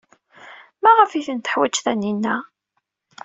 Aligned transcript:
Maɣef 0.81 1.11
ay 1.11 1.23
tent-teḥwaj 1.27 1.75
Taninna? 1.83 2.35